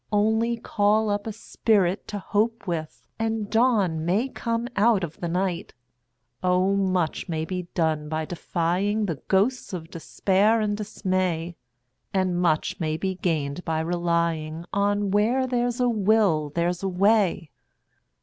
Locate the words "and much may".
12.15-12.97